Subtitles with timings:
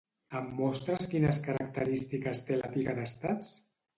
[0.37, 3.53] Em mostres quines característiques té la Pica d'Estats?